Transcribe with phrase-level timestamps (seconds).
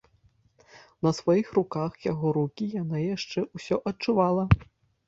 [1.09, 4.53] На сваіх руках яго рукі яна яшчэ ўсё адчувала.